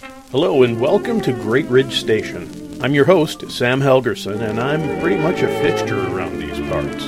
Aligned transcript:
Hello 0.00 0.62
and 0.62 0.80
welcome 0.80 1.20
to 1.20 1.30
Great 1.30 1.66
Ridge 1.66 2.00
Station. 2.00 2.78
I'm 2.82 2.94
your 2.94 3.04
host, 3.04 3.50
Sam 3.50 3.82
Helgerson, 3.82 4.40
and 4.40 4.58
I'm 4.58 4.98
pretty 5.00 5.20
much 5.20 5.42
a 5.42 5.48
fixture 5.60 6.00
around 6.08 6.38
these 6.38 6.58
parts. 6.70 7.04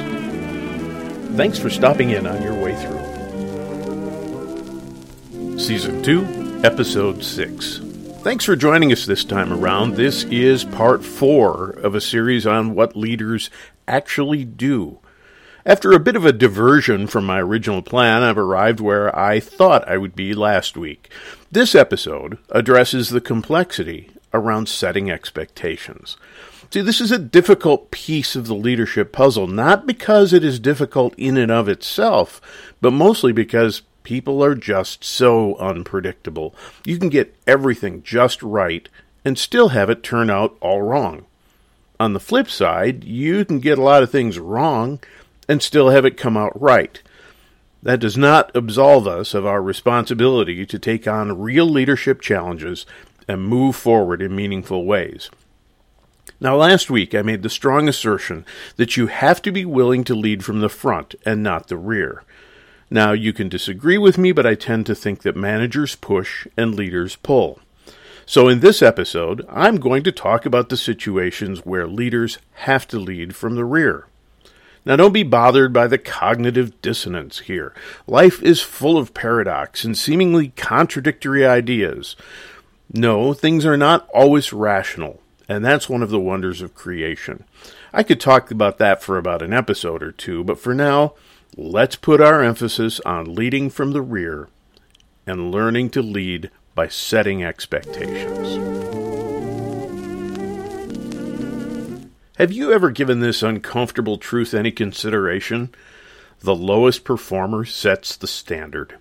Thanks 1.35 1.59
for 1.59 1.71
stopping 1.71 2.11
in 2.11 2.27
on 2.27 2.43
your 2.43 2.53
way 2.55 2.75
through. 2.77 3.01
Season 5.59 6.03
2, 6.03 6.61
Episode 6.65 7.25
6. 7.25 7.81
Thanks 8.23 8.45
for 8.45 8.57
joining 8.57 8.93
us 8.93 9.07
this 9.07 9.25
time 9.25 9.55
around. 9.55 9.95
This 9.95 10.25
is 10.25 10.65
part 10.65 11.03
4 11.03 11.71
of 11.71 11.95
a 11.95 12.01
series 12.01 12.47
on 12.47 12.75
what 12.75 12.95
leaders 12.95 13.49
actually 13.89 14.45
do. 14.45 14.99
After 15.65 15.93
a 15.93 16.01
bit 16.01 16.17
of 16.17 16.27
a 16.27 16.33
diversion 16.33 17.07
from 17.07 17.25
my 17.25 17.41
original 17.41 17.83
plan, 17.83 18.25
I've 18.25 18.39
arrived 18.39 18.81
where 18.81 19.17
I 19.17 19.39
thought 19.39 19.89
I 19.89 19.97
would 19.97 20.17
be 20.17 20.35
last 20.35 20.77
week. 20.77 21.09
This 21.53 21.77
episode 21.77 22.39
addresses 22.51 23.11
the 23.11 23.21
complexity 23.21 24.11
around 24.35 24.69
setting 24.69 25.09
expectations. 25.09 26.17
See, 26.73 26.81
this 26.81 27.01
is 27.01 27.13
a 27.13 27.19
difficult 27.19 27.93
piece 27.93 28.35
of 28.35 28.49
the 28.49 28.57
leadership 28.57 29.13
puzzle, 29.13 29.47
not 29.47 29.87
because 29.87 30.33
it 30.33 30.43
is 30.43 30.59
difficult 30.59 31.15
in 31.17 31.37
and 31.37 31.53
of 31.53 31.69
itself, 31.69 32.41
but 32.81 32.93
mostly 32.93 33.31
because 33.31 33.83
people 34.03 34.43
are 34.43 34.57
just 34.57 35.05
so 35.05 35.55
unpredictable. 35.59 36.57
You 36.85 36.99
can 36.99 37.09
get 37.09 37.37
everything 37.47 38.03
just 38.03 38.43
right 38.43 38.89
and 39.25 39.39
still 39.39 39.69
have 39.69 39.91
it 39.91 40.03
turn 40.03 40.29
out 40.29 40.57
all 40.61 40.83
wrong. 40.83 41.27
On 42.01 42.15
the 42.15 42.21
flip 42.21 42.51
side, 42.51 43.05
you 43.05 43.45
can 43.45 43.61
get 43.61 43.79
a 43.79 43.83
lot 43.83 44.03
of 44.03 44.11
things 44.11 44.41
wrong 44.41 44.99
and 45.53 45.63
still 45.63 45.91
have 45.91 46.07
it 46.07 46.17
come 46.17 46.35
out 46.35 46.59
right. 46.59 47.03
That 47.83 48.01
does 48.01 48.17
not 48.17 48.51
absolve 48.55 49.07
us 49.07 49.35
of 49.35 49.45
our 49.45 49.63
responsibility 49.63 50.65
to 50.65 50.79
take 50.79 51.07
on 51.07 51.39
real 51.39 51.67
leadership 51.67 52.23
challenges 52.23 52.87
and 53.29 53.45
move 53.45 53.77
forward 53.77 54.23
in 54.23 54.35
meaningful 54.35 54.87
ways. 54.87 55.31
Now, 56.41 56.57
last 56.57 56.91
week 56.91 57.15
I 57.15 57.21
made 57.21 57.43
the 57.43 57.51
strong 57.51 57.87
assertion 57.87 58.47
that 58.77 58.97
you 58.97 59.09
have 59.09 59.43
to 59.43 59.53
be 59.53 59.67
willing 59.67 60.05
to 60.05 60.15
lead 60.15 60.43
from 60.43 60.61
the 60.61 60.71
front 60.71 61.15
and 61.27 61.43
not 61.43 61.69
the 61.69 61.77
rear. 61.77 62.25
Now, 62.89 63.13
you 63.13 63.35
can 63.35 63.51
disagree 63.51 63.99
with 63.99 64.17
me, 64.17 64.33
but 64.33 64.47
I 64.47 64.55
tend 64.55 64.87
to 64.87 64.95
think 64.95 65.21
that 65.23 65.37
managers 65.37 65.97
push 65.97 66.47
and 66.57 66.75
leaders 66.75 67.17
pull. 67.17 67.61
So, 68.25 68.49
in 68.49 68.61
this 68.61 68.81
episode, 68.81 69.45
I'm 69.51 69.77
going 69.77 70.03
to 70.05 70.13
talk 70.13 70.47
about 70.47 70.71
the 70.71 70.77
situations 70.79 71.67
where 71.67 71.87
leaders 71.87 72.39
have 72.53 72.89
to 72.89 72.99
lead 72.99 73.37
from 73.37 73.57
the 73.57 73.65
rear. 73.65 74.07
Now, 74.85 74.97
don't 74.97 75.13
be 75.13 75.23
bothered 75.23 75.73
by 75.73 75.87
the 75.87 75.99
cognitive 75.99 76.81
dissonance 76.83 77.41
here. 77.41 77.73
Life 78.07 78.43
is 78.43 78.61
full 78.61 78.99
of 78.99 79.15
paradox 79.15 79.85
and 79.85 79.97
seemingly 79.97 80.49
contradictory 80.57 81.47
ideas. 81.47 82.17
No, 82.93 83.33
things 83.33 83.65
are 83.65 83.77
not 83.77 84.09
always 84.13 84.53
rational, 84.53 85.21
and 85.49 85.65
that's 85.65 85.89
one 85.89 86.03
of 86.03 86.11
the 86.11 86.21
wonders 86.21 86.61
of 86.63 86.75
creation. 86.75 87.45
I 87.93 88.03
could 88.03 88.21
talk 88.21 88.51
about 88.51 88.79
that 88.79 89.03
for 89.03 89.19
about 89.19 89.43
an 89.43 89.53
episode 89.53 90.03
or 90.03 90.13
two, 90.13 90.43
but 90.43 90.59
for 90.59 90.75
now, 90.75 91.15
let's 91.57 91.97
put 91.97 92.21
our 92.21 92.43
emphasis 92.43 93.01
on 93.01 93.35
leading 93.35 93.71
from 93.71 93.93
the 93.93 94.03
rear 94.03 94.49
and 95.27 95.53
learning 95.53 95.91
to 95.91 96.03
lead 96.03 96.51
by 96.75 96.89
setting 96.89 97.45
expectations. 97.45 99.02
Have 102.39 102.51
you 102.51 102.73
ever 102.73 102.91
given 102.91 103.21
this 103.21 103.43
uncomfortable 103.43 104.17
truth 104.17 104.55
any 104.55 104.71
consideration? 104.71 105.75
The 106.41 106.55
lowest 106.55 107.05
performer 107.05 107.67
sets 107.67 108.17
the 108.17 108.27
standard. 108.27 108.97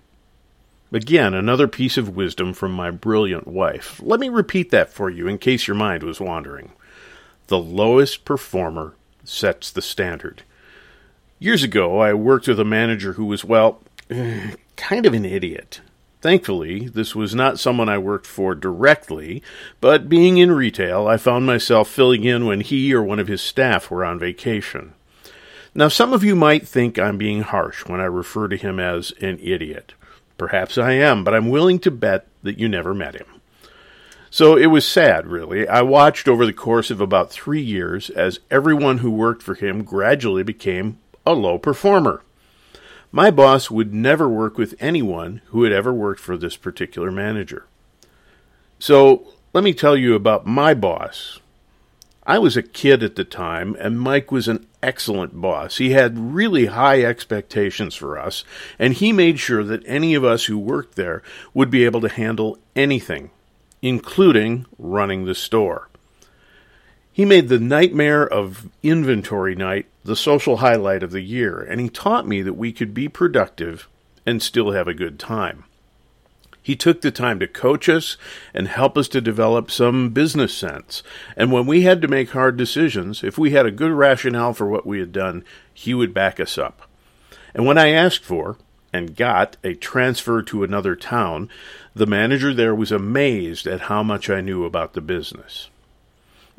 Again, 0.92 1.32
another 1.32 1.66
piece 1.66 1.96
of 1.96 2.14
wisdom 2.14 2.52
from 2.52 2.72
my 2.72 2.90
brilliant 2.90 3.48
wife. 3.48 3.98
Let 4.02 4.20
me 4.20 4.28
repeat 4.28 4.70
that 4.70 4.92
for 4.92 5.08
you 5.08 5.26
in 5.26 5.38
case 5.38 5.66
your 5.66 5.76
mind 5.76 6.02
was 6.02 6.20
wandering. 6.20 6.72
The 7.46 7.58
lowest 7.58 8.26
performer 8.26 8.94
sets 9.24 9.70
the 9.70 9.80
standard. 9.80 10.42
Years 11.38 11.62
ago, 11.62 12.00
I 12.00 12.12
worked 12.12 12.46
with 12.46 12.60
a 12.60 12.64
manager 12.64 13.14
who 13.14 13.24
was, 13.24 13.46
well, 13.46 13.82
kind 14.76 15.06
of 15.06 15.14
an 15.14 15.24
idiot. 15.24 15.80
Thankfully, 16.22 16.86
this 16.86 17.16
was 17.16 17.34
not 17.34 17.58
someone 17.58 17.88
I 17.88 17.98
worked 17.98 18.28
for 18.28 18.54
directly, 18.54 19.42
but 19.80 20.08
being 20.08 20.38
in 20.38 20.52
retail, 20.52 21.08
I 21.08 21.16
found 21.16 21.44
myself 21.44 21.88
filling 21.88 22.22
in 22.22 22.46
when 22.46 22.60
he 22.60 22.94
or 22.94 23.02
one 23.02 23.18
of 23.18 23.26
his 23.26 23.42
staff 23.42 23.90
were 23.90 24.04
on 24.04 24.20
vacation. 24.20 24.94
Now, 25.74 25.88
some 25.88 26.12
of 26.12 26.22
you 26.22 26.36
might 26.36 26.68
think 26.68 26.96
I'm 26.96 27.18
being 27.18 27.42
harsh 27.42 27.86
when 27.86 28.00
I 28.00 28.04
refer 28.04 28.46
to 28.46 28.56
him 28.56 28.78
as 28.78 29.12
an 29.20 29.40
idiot. 29.42 29.94
Perhaps 30.38 30.78
I 30.78 30.92
am, 30.92 31.24
but 31.24 31.34
I'm 31.34 31.48
willing 31.48 31.80
to 31.80 31.90
bet 31.90 32.28
that 32.44 32.58
you 32.58 32.68
never 32.68 32.94
met 32.94 33.16
him. 33.16 33.26
So 34.30 34.56
it 34.56 34.66
was 34.66 34.86
sad, 34.86 35.26
really. 35.26 35.66
I 35.66 35.82
watched 35.82 36.28
over 36.28 36.46
the 36.46 36.52
course 36.52 36.92
of 36.92 37.00
about 37.00 37.32
three 37.32 37.60
years 37.60 38.10
as 38.10 38.38
everyone 38.48 38.98
who 38.98 39.10
worked 39.10 39.42
for 39.42 39.54
him 39.54 39.82
gradually 39.82 40.44
became 40.44 40.98
a 41.26 41.32
low 41.32 41.58
performer. 41.58 42.22
My 43.14 43.30
boss 43.30 43.70
would 43.70 43.92
never 43.92 44.26
work 44.26 44.56
with 44.56 44.74
anyone 44.80 45.42
who 45.48 45.64
had 45.64 45.72
ever 45.72 45.92
worked 45.92 46.20
for 46.20 46.38
this 46.38 46.56
particular 46.56 47.12
manager. 47.12 47.66
So 48.78 49.28
let 49.52 49.62
me 49.62 49.74
tell 49.74 49.98
you 49.98 50.14
about 50.14 50.46
my 50.46 50.72
boss. 50.72 51.38
I 52.26 52.38
was 52.38 52.56
a 52.56 52.62
kid 52.62 53.02
at 53.02 53.16
the 53.16 53.24
time, 53.24 53.76
and 53.78 54.00
Mike 54.00 54.32
was 54.32 54.48
an 54.48 54.66
excellent 54.82 55.38
boss. 55.38 55.76
He 55.76 55.90
had 55.90 56.34
really 56.34 56.66
high 56.66 57.02
expectations 57.02 57.94
for 57.94 58.18
us, 58.18 58.44
and 58.78 58.94
he 58.94 59.12
made 59.12 59.38
sure 59.38 59.62
that 59.62 59.82
any 59.86 60.14
of 60.14 60.24
us 60.24 60.46
who 60.46 60.56
worked 60.56 60.94
there 60.94 61.22
would 61.52 61.70
be 61.70 61.84
able 61.84 62.00
to 62.00 62.08
handle 62.08 62.58
anything, 62.74 63.30
including 63.82 64.64
running 64.78 65.26
the 65.26 65.34
store. 65.34 65.88
He 67.12 67.24
made 67.26 67.48
the 67.48 67.58
nightmare 67.58 68.26
of 68.26 68.70
inventory 68.82 69.54
night 69.54 69.86
the 70.04 70.16
social 70.16 70.58
highlight 70.58 71.02
of 71.02 71.10
the 71.10 71.20
year, 71.20 71.60
and 71.60 71.80
he 71.80 71.88
taught 71.88 72.26
me 72.26 72.42
that 72.42 72.54
we 72.54 72.72
could 72.72 72.94
be 72.94 73.08
productive 73.08 73.88
and 74.24 74.42
still 74.42 74.72
have 74.72 74.88
a 74.88 74.94
good 74.94 75.18
time. 75.18 75.64
He 76.62 76.76
took 76.76 77.00
the 77.00 77.10
time 77.10 77.40
to 77.40 77.46
coach 77.48 77.88
us 77.88 78.16
and 78.54 78.68
help 78.68 78.96
us 78.96 79.08
to 79.08 79.20
develop 79.20 79.70
some 79.70 80.10
business 80.10 80.54
sense. 80.54 81.02
And 81.36 81.50
when 81.50 81.66
we 81.66 81.82
had 81.82 82.00
to 82.02 82.08
make 82.08 82.30
hard 82.30 82.56
decisions, 82.56 83.24
if 83.24 83.36
we 83.36 83.50
had 83.50 83.66
a 83.66 83.72
good 83.72 83.90
rationale 83.90 84.54
for 84.54 84.68
what 84.68 84.86
we 84.86 85.00
had 85.00 85.12
done, 85.12 85.44
he 85.74 85.92
would 85.92 86.14
back 86.14 86.38
us 86.38 86.56
up. 86.56 86.82
And 87.52 87.66
when 87.66 87.78
I 87.78 87.90
asked 87.90 88.24
for 88.24 88.56
and 88.92 89.16
got 89.16 89.56
a 89.64 89.74
transfer 89.74 90.40
to 90.42 90.62
another 90.62 90.94
town, 90.94 91.48
the 91.94 92.06
manager 92.06 92.54
there 92.54 92.74
was 92.74 92.92
amazed 92.92 93.66
at 93.66 93.82
how 93.82 94.02
much 94.02 94.30
I 94.30 94.40
knew 94.40 94.64
about 94.64 94.92
the 94.92 95.00
business. 95.00 95.68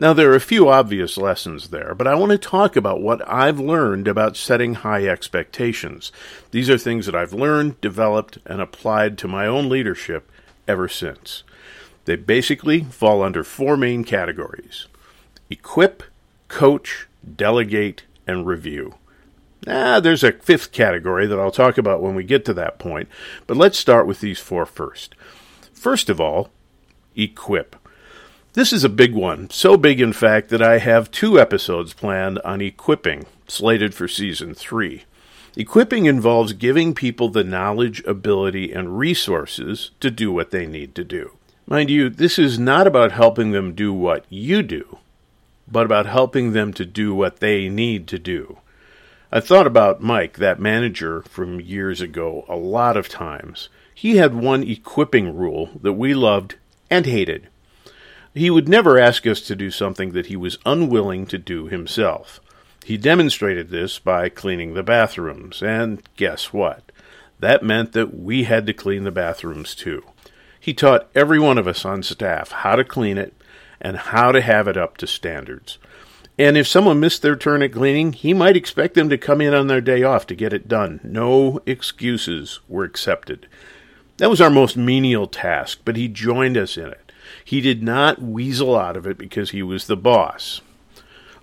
Now, 0.03 0.11
there 0.11 0.33
are 0.33 0.35
a 0.35 0.41
few 0.41 0.67
obvious 0.67 1.15
lessons 1.15 1.69
there, 1.69 1.95
but 1.95 2.07
I 2.07 2.15
want 2.15 2.33
to 2.33 2.37
talk 2.37 2.75
about 2.75 3.01
what 3.01 3.25
I've 3.25 3.57
learned 3.57 4.05
about 4.05 4.35
setting 4.35 4.73
high 4.73 5.07
expectations. 5.07 6.11
These 6.51 6.69
are 6.69 6.77
things 6.77 7.05
that 7.05 7.15
I've 7.15 7.31
learned, 7.31 7.79
developed, 7.79 8.37
and 8.45 8.59
applied 8.59 9.17
to 9.19 9.29
my 9.29 9.47
own 9.47 9.69
leadership 9.69 10.29
ever 10.67 10.89
since. 10.89 11.43
They 12.03 12.17
basically 12.17 12.81
fall 12.83 13.23
under 13.23 13.45
four 13.45 13.77
main 13.77 14.03
categories 14.03 14.87
equip, 15.49 16.03
coach, 16.49 17.07
delegate, 17.37 18.03
and 18.27 18.45
review. 18.45 18.95
Ah, 19.65 20.01
there's 20.01 20.25
a 20.25 20.33
fifth 20.33 20.73
category 20.73 21.27
that 21.27 21.39
I'll 21.39 21.49
talk 21.49 21.77
about 21.77 22.01
when 22.01 22.13
we 22.13 22.25
get 22.25 22.43
to 22.43 22.53
that 22.55 22.77
point, 22.77 23.07
but 23.47 23.55
let's 23.55 23.79
start 23.79 24.05
with 24.05 24.19
these 24.19 24.41
four 24.41 24.65
first. 24.65 25.15
First 25.71 26.09
of 26.09 26.19
all, 26.19 26.49
equip. 27.15 27.77
This 28.53 28.71
is 28.71 28.83
a 28.83 28.89
big 28.89 29.15
one, 29.15 29.49
so 29.49 29.77
big, 29.77 29.99
in 29.99 30.13
fact, 30.13 30.49
that 30.49 30.61
I 30.61 30.77
have 30.77 31.09
two 31.09 31.39
episodes 31.39 31.91
planned 31.91 32.37
on 32.45 32.61
equipping, 32.61 33.25
slated 33.47 33.95
for 33.95 34.07
season 34.07 34.53
three. 34.53 35.05
Equipping 35.57 36.05
involves 36.05 36.53
giving 36.53 36.93
people 36.93 37.29
the 37.29 37.43
knowledge, 37.43 38.03
ability, 38.05 38.71
and 38.71 38.99
resources 38.99 39.89
to 40.01 40.11
do 40.11 40.31
what 40.31 40.51
they 40.51 40.67
need 40.67 40.93
to 40.93 41.03
do. 41.03 41.31
Mind 41.65 41.89
you, 41.89 42.11
this 42.11 42.37
is 42.37 42.59
not 42.59 42.85
about 42.85 43.11
helping 43.11 43.53
them 43.53 43.73
do 43.73 43.91
what 43.91 44.23
you 44.29 44.61
do, 44.61 44.99
but 45.67 45.87
about 45.87 46.05
helping 46.05 46.51
them 46.51 46.73
to 46.73 46.85
do 46.85 47.15
what 47.15 47.39
they 47.39 47.69
need 47.69 48.07
to 48.09 48.19
do. 48.19 48.59
I've 49.31 49.47
thought 49.47 49.65
about 49.65 50.03
Mike, 50.03 50.37
that 50.37 50.59
manager 50.59 51.23
from 51.23 51.59
years 51.59 52.01
ago, 52.01 52.45
a 52.47 52.55
lot 52.55 52.97
of 52.97 53.09
times. 53.09 53.69
He 53.95 54.17
had 54.17 54.35
one 54.35 54.61
equipping 54.61 55.35
rule 55.35 55.71
that 55.81 55.93
we 55.93 56.13
loved 56.13 56.57
and 56.91 57.07
hated. 57.07 57.47
He 58.33 58.49
would 58.49 58.67
never 58.67 58.99
ask 58.99 59.27
us 59.27 59.41
to 59.41 59.55
do 59.55 59.69
something 59.69 60.11
that 60.11 60.25
he 60.25 60.35
was 60.35 60.57
unwilling 60.65 61.27
to 61.27 61.37
do 61.37 61.67
himself. 61.67 62.39
He 62.83 62.97
demonstrated 62.97 63.69
this 63.69 63.99
by 63.99 64.29
cleaning 64.29 64.73
the 64.73 64.83
bathrooms, 64.83 65.61
and 65.61 66.01
guess 66.15 66.51
what? 66.51 66.91
That 67.39 67.63
meant 67.63 67.91
that 67.93 68.17
we 68.17 68.43
had 68.45 68.65
to 68.67 68.73
clean 68.73 69.03
the 69.03 69.11
bathrooms 69.11 69.75
too. 69.75 70.03
He 70.59 70.73
taught 70.73 71.09
every 71.13 71.39
one 71.39 71.57
of 71.57 71.67
us 71.67 71.85
on 71.85 72.03
staff 72.03 72.51
how 72.51 72.75
to 72.75 72.83
clean 72.83 73.17
it 73.17 73.33
and 73.79 73.97
how 73.97 74.31
to 74.31 74.41
have 74.41 74.67
it 74.67 74.77
up 74.77 74.97
to 74.97 75.07
standards. 75.07 75.77
And 76.39 76.57
if 76.57 76.67
someone 76.67 76.99
missed 76.99 77.21
their 77.21 77.35
turn 77.35 77.61
at 77.61 77.73
cleaning, 77.73 78.13
he 78.13 78.33
might 78.33 78.57
expect 78.57 78.95
them 78.95 79.09
to 79.09 79.17
come 79.17 79.41
in 79.41 79.53
on 79.53 79.67
their 79.67 79.81
day 79.81 80.01
off 80.01 80.25
to 80.27 80.35
get 80.35 80.53
it 80.53 80.67
done. 80.67 80.99
No 81.03 81.59
excuses 81.65 82.61
were 82.67 82.83
accepted. 82.83 83.47
That 84.17 84.29
was 84.29 84.41
our 84.41 84.49
most 84.49 84.75
menial 84.75 85.27
task, 85.27 85.81
but 85.85 85.95
he 85.95 86.07
joined 86.07 86.57
us 86.57 86.77
in 86.77 86.87
it. 86.87 87.02
He 87.45 87.61
did 87.61 87.83
not 87.83 88.21
weasel 88.21 88.75
out 88.75 88.97
of 88.97 89.05
it 89.05 89.17
because 89.17 89.51
he 89.51 89.63
was 89.63 89.87
the 89.87 89.97
boss. 89.97 90.61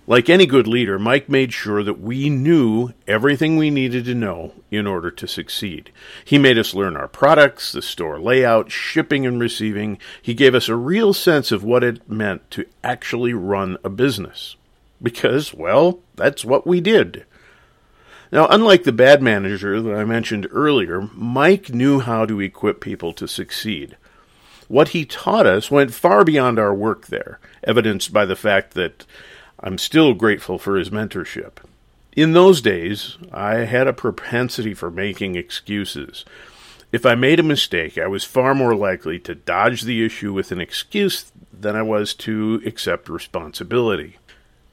Like 0.07 0.29
any 0.29 0.45
good 0.45 0.67
leader, 0.67 0.97
Mike 0.97 1.29
made 1.29 1.53
sure 1.53 1.83
that 1.83 2.01
we 2.01 2.29
knew 2.29 2.91
everything 3.07 3.55
we 3.55 3.69
needed 3.69 4.05
to 4.05 4.15
know 4.15 4.53
in 4.71 4.87
order 4.87 5.11
to 5.11 5.27
succeed. 5.27 5.91
He 6.25 6.39
made 6.39 6.57
us 6.57 6.73
learn 6.73 6.97
our 6.97 7.07
products, 7.07 7.71
the 7.71 7.81
store 7.81 8.19
layout, 8.19 8.71
shipping 8.71 9.25
and 9.27 9.39
receiving. 9.39 9.99
He 10.21 10.33
gave 10.33 10.55
us 10.55 10.67
a 10.67 10.75
real 10.75 11.13
sense 11.13 11.51
of 11.51 11.63
what 11.63 11.83
it 11.83 12.09
meant 12.09 12.49
to 12.51 12.65
actually 12.83 13.33
run 13.33 13.77
a 13.83 13.89
business. 13.89 14.55
Because, 15.01 15.53
well, 15.53 15.99
that's 16.15 16.43
what 16.43 16.65
we 16.65 16.81
did. 16.81 17.25
Now, 18.31 18.47
unlike 18.47 18.83
the 18.83 18.91
bad 18.91 19.21
manager 19.21 19.81
that 19.81 19.95
I 19.95 20.03
mentioned 20.03 20.47
earlier, 20.51 21.09
Mike 21.13 21.69
knew 21.69 21.99
how 21.99 22.25
to 22.25 22.39
equip 22.39 22.81
people 22.81 23.13
to 23.13 23.27
succeed. 23.27 23.97
What 24.71 24.89
he 24.89 25.03
taught 25.03 25.45
us 25.45 25.69
went 25.69 25.93
far 25.93 26.23
beyond 26.23 26.57
our 26.57 26.73
work 26.73 27.07
there, 27.07 27.41
evidenced 27.61 28.13
by 28.13 28.23
the 28.23 28.37
fact 28.37 28.73
that 28.75 29.05
I'm 29.59 29.77
still 29.77 30.13
grateful 30.13 30.57
for 30.57 30.77
his 30.77 30.89
mentorship. 30.89 31.57
In 32.13 32.31
those 32.31 32.61
days, 32.61 33.17
I 33.33 33.65
had 33.65 33.85
a 33.85 33.91
propensity 33.91 34.73
for 34.73 34.89
making 34.89 35.35
excuses. 35.35 36.23
If 36.93 37.05
I 37.05 37.15
made 37.15 37.37
a 37.37 37.43
mistake, 37.43 37.97
I 37.97 38.07
was 38.07 38.23
far 38.23 38.55
more 38.55 38.73
likely 38.73 39.19
to 39.19 39.35
dodge 39.35 39.81
the 39.81 40.05
issue 40.05 40.31
with 40.31 40.53
an 40.53 40.61
excuse 40.61 41.33
than 41.51 41.75
I 41.75 41.81
was 41.81 42.13
to 42.13 42.61
accept 42.65 43.09
responsibility. 43.09 44.19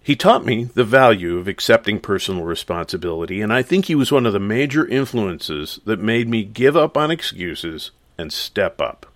He 0.01 0.15
taught 0.15 0.47
me 0.47 0.63
the 0.63 0.85
value 0.85 1.39
of 1.39 1.49
accepting 1.49 1.99
personal 1.99 2.45
responsibility, 2.45 3.41
and 3.41 3.53
I 3.53 3.63
think 3.63 3.87
he 3.87 3.97
was 3.97 4.13
one 4.13 4.27
of 4.27 4.33
the 4.33 4.39
major 4.39 4.87
influences 4.87 5.81
that 5.87 5.99
made 5.99 6.29
me 6.29 6.45
give 6.45 6.77
up 6.77 6.97
on 6.97 7.11
excuses 7.11 7.91
and 8.17 8.33
step 8.33 8.81
up. 8.81 9.07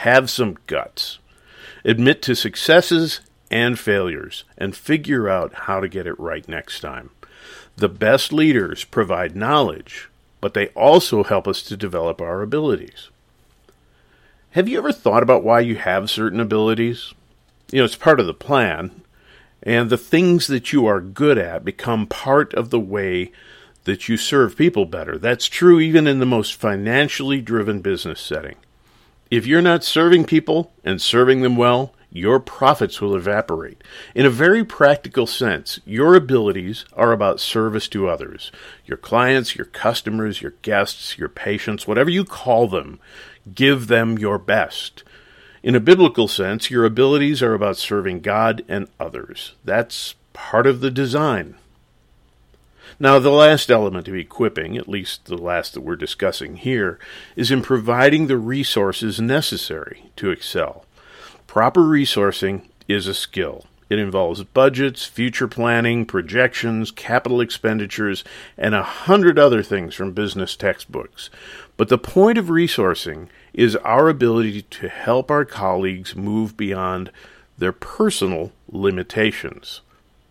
Have 0.00 0.30
some 0.30 0.56
guts. 0.66 1.18
Admit 1.84 2.22
to 2.22 2.34
successes 2.34 3.20
and 3.50 3.78
failures 3.78 4.44
and 4.56 4.74
figure 4.74 5.28
out 5.28 5.52
how 5.52 5.78
to 5.78 5.88
get 5.88 6.06
it 6.06 6.18
right 6.18 6.48
next 6.48 6.80
time. 6.80 7.10
The 7.76 7.90
best 7.90 8.32
leaders 8.32 8.82
provide 8.82 9.36
knowledge, 9.36 10.08
but 10.40 10.54
they 10.54 10.68
also 10.68 11.22
help 11.22 11.46
us 11.46 11.62
to 11.64 11.76
develop 11.76 12.22
our 12.22 12.40
abilities. 12.40 13.10
Have 14.52 14.70
you 14.70 14.78
ever 14.78 14.90
thought 14.90 15.22
about 15.22 15.44
why 15.44 15.60
you 15.60 15.76
have 15.76 16.08
certain 16.08 16.40
abilities? 16.40 17.12
You 17.70 17.80
know, 17.80 17.84
it's 17.84 17.94
part 17.94 18.20
of 18.20 18.26
the 18.26 18.32
plan, 18.32 19.02
and 19.62 19.90
the 19.90 19.98
things 19.98 20.46
that 20.46 20.72
you 20.72 20.86
are 20.86 21.02
good 21.02 21.36
at 21.36 21.62
become 21.62 22.06
part 22.06 22.54
of 22.54 22.70
the 22.70 22.80
way 22.80 23.32
that 23.84 24.08
you 24.08 24.16
serve 24.16 24.56
people 24.56 24.86
better. 24.86 25.18
That's 25.18 25.46
true 25.46 25.78
even 25.78 26.06
in 26.06 26.20
the 26.20 26.24
most 26.24 26.54
financially 26.54 27.42
driven 27.42 27.82
business 27.82 28.22
setting. 28.22 28.56
If 29.30 29.46
you're 29.46 29.62
not 29.62 29.84
serving 29.84 30.24
people 30.24 30.72
and 30.84 31.00
serving 31.00 31.42
them 31.42 31.56
well, 31.56 31.94
your 32.10 32.40
profits 32.40 33.00
will 33.00 33.14
evaporate. 33.14 33.82
In 34.12 34.26
a 34.26 34.30
very 34.30 34.64
practical 34.64 35.24
sense, 35.24 35.78
your 35.84 36.16
abilities 36.16 36.84
are 36.94 37.12
about 37.12 37.38
service 37.38 37.86
to 37.88 38.08
others. 38.08 38.50
Your 38.84 38.96
clients, 38.96 39.54
your 39.54 39.66
customers, 39.66 40.42
your 40.42 40.54
guests, 40.62 41.16
your 41.16 41.28
patients, 41.28 41.86
whatever 41.86 42.10
you 42.10 42.24
call 42.24 42.66
them, 42.66 42.98
give 43.54 43.86
them 43.86 44.18
your 44.18 44.38
best. 44.38 45.04
In 45.62 45.76
a 45.76 45.80
biblical 45.80 46.26
sense, 46.26 46.68
your 46.68 46.84
abilities 46.84 47.40
are 47.40 47.54
about 47.54 47.76
serving 47.76 48.22
God 48.22 48.64
and 48.66 48.88
others. 48.98 49.54
That's 49.64 50.16
part 50.32 50.66
of 50.66 50.80
the 50.80 50.90
design. 50.90 51.54
Now, 53.02 53.18
the 53.18 53.30
last 53.30 53.70
element 53.70 54.08
of 54.08 54.14
equipping, 54.14 54.76
at 54.76 54.86
least 54.86 55.24
the 55.24 55.38
last 55.38 55.72
that 55.72 55.80
we're 55.80 55.96
discussing 55.96 56.56
here, 56.56 56.98
is 57.34 57.50
in 57.50 57.62
providing 57.62 58.26
the 58.26 58.36
resources 58.36 59.18
necessary 59.18 60.10
to 60.16 60.30
excel. 60.30 60.84
Proper 61.46 61.80
resourcing 61.80 62.68
is 62.88 63.06
a 63.06 63.14
skill. 63.14 63.64
It 63.88 63.98
involves 63.98 64.44
budgets, 64.44 65.06
future 65.06 65.48
planning, 65.48 66.04
projections, 66.04 66.90
capital 66.90 67.40
expenditures, 67.40 68.22
and 68.58 68.74
a 68.74 68.82
hundred 68.82 69.38
other 69.38 69.62
things 69.62 69.94
from 69.94 70.12
business 70.12 70.54
textbooks. 70.54 71.30
But 71.78 71.88
the 71.88 71.96
point 71.96 72.36
of 72.36 72.48
resourcing 72.48 73.28
is 73.54 73.76
our 73.76 74.10
ability 74.10 74.60
to 74.60 74.90
help 74.90 75.30
our 75.30 75.46
colleagues 75.46 76.14
move 76.14 76.54
beyond 76.54 77.10
their 77.56 77.72
personal 77.72 78.52
limitations. 78.68 79.80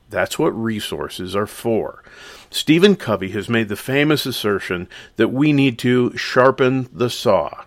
That's 0.10 0.40
what 0.40 0.50
resources 0.50 1.36
are 1.36 1.48
for. 1.48 2.04
Stephen 2.50 2.96
Covey 2.96 3.30
has 3.32 3.48
made 3.48 3.70
the 3.70 3.76
famous 3.76 4.26
assertion 4.26 4.88
that 5.18 5.30
we 5.30 5.54
need 5.54 5.78
to 5.80 6.18
sharpen 6.18 6.90
the 6.92 7.10
saw. 7.10 7.66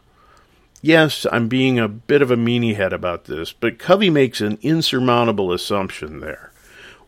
Yes, 0.80 1.24
I'm 1.30 1.46
being 1.46 1.78
a 1.78 1.86
bit 1.86 2.22
of 2.22 2.32
a 2.32 2.36
meanie 2.36 2.74
head 2.74 2.92
about 2.92 3.26
this, 3.26 3.52
but 3.52 3.78
Covey 3.78 4.10
makes 4.10 4.40
an 4.40 4.58
insurmountable 4.62 5.52
assumption 5.52 6.18
there. 6.18 6.52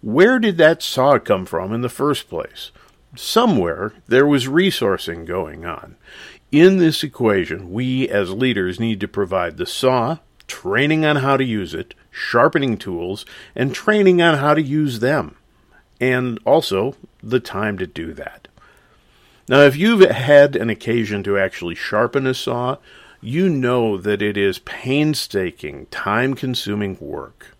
Where 0.00 0.38
did 0.38 0.58
that 0.58 0.82
saw 0.82 1.18
come 1.18 1.46
from 1.46 1.72
in 1.72 1.80
the 1.80 1.88
first 1.88 2.28
place? 2.28 2.70
Somewhere 3.16 3.94
there 4.06 4.26
was 4.26 4.46
resourcing 4.46 5.26
going 5.26 5.64
on. 5.64 5.96
In 6.52 6.76
this 6.76 7.02
equation, 7.02 7.72
we 7.72 8.08
as 8.08 8.30
leaders 8.30 8.78
need 8.78 9.00
to 9.00 9.08
provide 9.08 9.56
the 9.56 9.66
saw, 9.66 10.18
training 10.46 11.04
on 11.04 11.16
how 11.16 11.36
to 11.36 11.44
use 11.44 11.74
it, 11.74 11.94
sharpening 12.14 12.78
tools, 12.78 13.26
and 13.56 13.74
training 13.74 14.22
on 14.22 14.38
how 14.38 14.54
to 14.54 14.62
use 14.62 15.00
them, 15.00 15.36
and 16.00 16.38
also 16.46 16.94
the 17.22 17.40
time 17.40 17.76
to 17.76 17.86
do 17.86 18.12
that. 18.14 18.46
Now, 19.48 19.60
if 19.60 19.76
you've 19.76 20.08
had 20.08 20.56
an 20.56 20.70
occasion 20.70 21.22
to 21.24 21.36
actually 21.36 21.74
sharpen 21.74 22.26
a 22.26 22.32
saw, 22.32 22.76
you 23.20 23.48
know 23.48 23.98
that 23.98 24.22
it 24.22 24.36
is 24.36 24.60
painstaking, 24.60 25.86
time 25.86 26.34
consuming 26.34 26.96
work. 27.00 27.56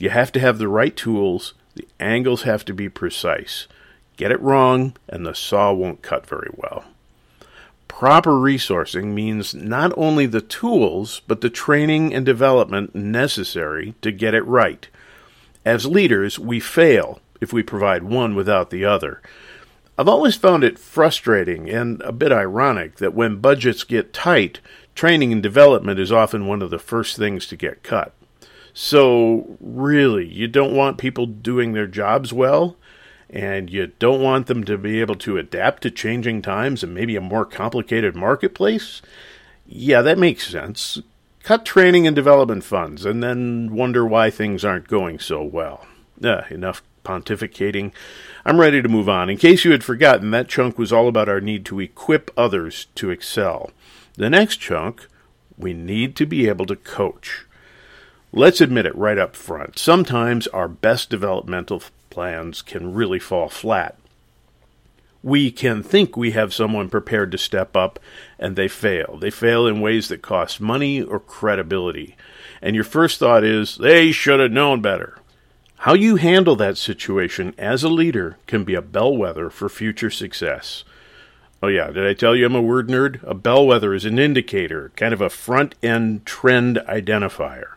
You 0.00 0.10
have 0.10 0.32
to 0.32 0.40
have 0.40 0.58
the 0.58 0.68
right 0.68 0.94
tools, 0.96 1.54
the 1.74 1.86
angles 2.00 2.42
have 2.42 2.64
to 2.66 2.74
be 2.74 2.88
precise. 2.88 3.68
Get 4.16 4.32
it 4.32 4.40
wrong, 4.40 4.96
and 5.08 5.24
the 5.24 5.34
saw 5.34 5.72
won't 5.72 6.02
cut 6.02 6.26
very 6.26 6.50
well. 6.54 6.84
Proper 7.88 8.32
resourcing 8.32 9.14
means 9.14 9.54
not 9.54 9.92
only 9.96 10.26
the 10.26 10.40
tools, 10.40 11.22
but 11.26 11.40
the 11.40 11.50
training 11.50 12.12
and 12.12 12.26
development 12.26 12.94
necessary 12.94 13.94
to 14.02 14.10
get 14.10 14.34
it 14.34 14.44
right. 14.46 14.88
As 15.64 15.86
leaders, 15.86 16.38
we 16.38 16.60
fail 16.60 17.20
if 17.40 17.52
we 17.52 17.62
provide 17.62 18.02
one 18.02 18.34
without 18.34 18.70
the 18.70 18.84
other. 18.84 19.22
I've 19.96 20.08
always 20.08 20.34
found 20.34 20.64
it 20.64 20.78
frustrating 20.78 21.70
and 21.70 22.02
a 22.02 22.10
bit 22.10 22.32
ironic 22.32 22.96
that 22.96 23.14
when 23.14 23.40
budgets 23.40 23.84
get 23.84 24.12
tight, 24.12 24.60
training 24.94 25.32
and 25.32 25.42
development 25.42 26.00
is 26.00 26.10
often 26.10 26.46
one 26.46 26.62
of 26.62 26.70
the 26.70 26.78
first 26.80 27.16
things 27.16 27.46
to 27.46 27.56
get 27.56 27.84
cut. 27.84 28.12
So, 28.72 29.56
really, 29.60 30.26
you 30.26 30.48
don't 30.48 30.74
want 30.74 30.98
people 30.98 31.26
doing 31.26 31.72
their 31.74 31.86
jobs 31.86 32.32
well, 32.32 32.76
and 33.34 33.68
you 33.68 33.88
don't 33.98 34.22
want 34.22 34.46
them 34.46 34.62
to 34.62 34.78
be 34.78 35.00
able 35.00 35.16
to 35.16 35.36
adapt 35.36 35.82
to 35.82 35.90
changing 35.90 36.40
times 36.40 36.84
and 36.84 36.94
maybe 36.94 37.16
a 37.16 37.20
more 37.20 37.44
complicated 37.44 38.14
marketplace? 38.14 39.02
Yeah, 39.66 40.02
that 40.02 40.18
makes 40.18 40.46
sense. 40.46 41.02
Cut 41.42 41.66
training 41.66 42.06
and 42.06 42.14
development 42.14 42.62
funds 42.62 43.04
and 43.04 43.22
then 43.22 43.74
wonder 43.74 44.06
why 44.06 44.30
things 44.30 44.64
aren't 44.64 44.86
going 44.86 45.18
so 45.18 45.42
well. 45.42 45.84
Uh, 46.22 46.42
enough 46.48 46.80
pontificating. 47.04 47.92
I'm 48.44 48.60
ready 48.60 48.80
to 48.80 48.88
move 48.88 49.08
on. 49.08 49.28
In 49.28 49.36
case 49.36 49.64
you 49.64 49.72
had 49.72 49.82
forgotten, 49.82 50.30
that 50.30 50.48
chunk 50.48 50.78
was 50.78 50.92
all 50.92 51.08
about 51.08 51.28
our 51.28 51.40
need 51.40 51.64
to 51.66 51.80
equip 51.80 52.30
others 52.36 52.86
to 52.94 53.10
excel. 53.10 53.72
The 54.14 54.30
next 54.30 54.58
chunk, 54.58 55.08
we 55.58 55.74
need 55.74 56.14
to 56.16 56.24
be 56.24 56.48
able 56.48 56.66
to 56.66 56.76
coach. 56.76 57.46
Let's 58.32 58.60
admit 58.60 58.86
it 58.86 58.96
right 58.96 59.18
up 59.18 59.34
front. 59.34 59.78
Sometimes 59.78 60.46
our 60.48 60.68
best 60.68 61.10
developmental 61.10 61.82
plans 62.14 62.62
can 62.62 62.94
really 62.94 63.18
fall 63.18 63.48
flat. 63.48 63.98
We 65.20 65.50
can 65.50 65.82
think 65.82 66.16
we 66.16 66.30
have 66.30 66.54
someone 66.54 66.88
prepared 66.88 67.32
to 67.32 67.38
step 67.38 67.76
up, 67.76 67.98
and 68.38 68.54
they 68.54 68.68
fail. 68.68 69.18
They 69.20 69.30
fail 69.30 69.66
in 69.66 69.80
ways 69.80 70.06
that 70.08 70.22
cost 70.22 70.60
money 70.60 71.02
or 71.02 71.18
credibility. 71.18 72.16
And 72.62 72.76
your 72.76 72.84
first 72.84 73.18
thought 73.18 73.42
is, 73.42 73.76
they 73.76 74.12
should 74.12 74.38
have 74.38 74.52
known 74.52 74.80
better. 74.80 75.18
How 75.78 75.94
you 75.94 76.16
handle 76.16 76.54
that 76.56 76.78
situation 76.78 77.52
as 77.58 77.82
a 77.82 77.88
leader 77.88 78.36
can 78.46 78.62
be 78.62 78.76
a 78.76 78.80
bellwether 78.82 79.50
for 79.50 79.68
future 79.68 80.10
success. 80.10 80.84
Oh, 81.60 81.68
yeah, 81.68 81.90
did 81.90 82.06
I 82.06 82.14
tell 82.14 82.36
you 82.36 82.46
I'm 82.46 82.54
a 82.54 82.62
word 82.62 82.88
nerd? 82.88 83.22
A 83.24 83.34
bellwether 83.34 83.92
is 83.92 84.04
an 84.04 84.20
indicator, 84.20 84.92
kind 84.94 85.12
of 85.12 85.20
a 85.20 85.30
front 85.30 85.74
end 85.82 86.24
trend 86.24 86.76
identifier. 86.86 87.73